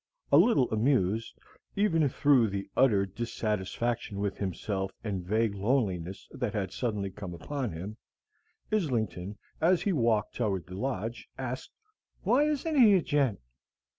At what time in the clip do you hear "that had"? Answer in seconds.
6.31-6.71